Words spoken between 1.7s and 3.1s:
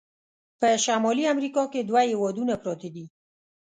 کې دوه هیوادونه پراته دي.